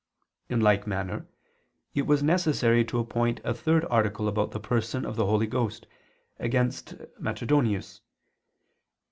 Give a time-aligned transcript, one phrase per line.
[0.49, 1.27] In like manner
[1.93, 5.85] it was necessary to appoint a third article about the Person of the Holy Ghost,
[6.39, 8.01] against Macedonius.